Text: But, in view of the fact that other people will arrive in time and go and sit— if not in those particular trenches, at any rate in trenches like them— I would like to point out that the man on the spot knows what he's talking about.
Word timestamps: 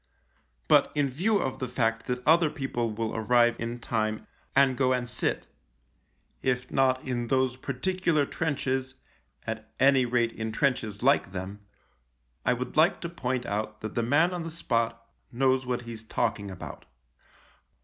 But, 0.67 0.91
in 0.95 1.11
view 1.11 1.37
of 1.37 1.59
the 1.59 1.67
fact 1.67 2.07
that 2.07 2.25
other 2.25 2.49
people 2.49 2.89
will 2.89 3.15
arrive 3.15 3.55
in 3.59 3.77
time 3.77 4.25
and 4.55 4.75
go 4.75 4.93
and 4.93 5.07
sit— 5.07 5.45
if 6.41 6.71
not 6.71 7.03
in 7.03 7.27
those 7.27 7.55
particular 7.55 8.25
trenches, 8.25 8.95
at 9.45 9.71
any 9.79 10.07
rate 10.07 10.31
in 10.31 10.51
trenches 10.51 11.03
like 11.03 11.33
them— 11.33 11.59
I 12.47 12.51
would 12.53 12.75
like 12.75 12.99
to 13.01 13.09
point 13.09 13.45
out 13.45 13.81
that 13.81 13.93
the 13.93 14.01
man 14.01 14.33
on 14.33 14.41
the 14.41 14.49
spot 14.49 15.05
knows 15.31 15.67
what 15.67 15.83
he's 15.83 16.03
talking 16.03 16.49
about. 16.49 16.85